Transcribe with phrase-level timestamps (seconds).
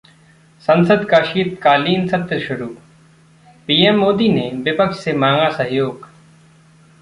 [0.67, 2.67] संसद का शीतकालीन सत्र शुरू,
[3.67, 6.09] पीएम मोदी ने विपक्ष से मांगा सहयोग